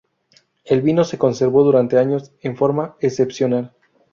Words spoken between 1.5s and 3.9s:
durante años, en forma excepcional.